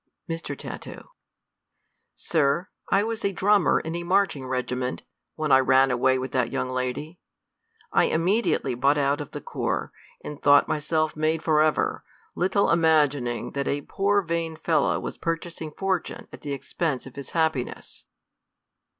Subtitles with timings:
[0.27, 0.57] Mr.
[0.57, 0.87] Tat.
[2.15, 5.03] Sir, I was a drummer in a marching regi ment,
[5.35, 7.19] when I ran away with that young lady.
[7.91, 9.91] I im mediately bought out of the corps,
[10.23, 12.03] and thought myself made forever;
[12.33, 17.29] little imagining that a poor vain fellow was purchasing fortune at the expense of his
[17.37, 18.05] happiness.